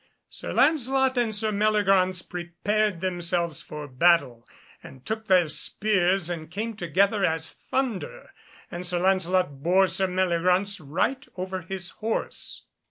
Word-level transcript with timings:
Sir 0.31 0.51
Lancelot 0.51 1.15
and 1.19 1.35
Sir 1.35 1.51
Meliagraunce 1.51 2.23
prepared 2.27 3.01
themselves 3.01 3.61
for 3.61 3.87
battle, 3.87 4.47
and 4.81 5.05
took 5.05 5.27
their 5.27 5.47
spears, 5.47 6.27
and 6.27 6.49
came 6.49 6.75
together 6.75 7.23
as 7.23 7.53
thunder, 7.53 8.31
and 8.71 8.87
Sir 8.87 8.97
Lancelot 8.97 9.61
bore 9.61 9.87
Sir 9.87 10.07
Meliagraunce 10.07 10.79
right 10.79 11.23
over 11.37 11.61
his 11.61 11.91
horse. 11.91 12.65